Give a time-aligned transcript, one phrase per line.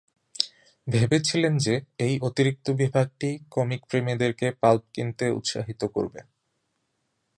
[0.87, 6.19] ভেবেছিলেন যে, এই অতিরিক্ত বিভাগটি কমিক প্রেমীদের কে পাল্প কিনতে উৎসাহিত করবে।